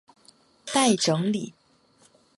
[0.65, 1.53] 待整理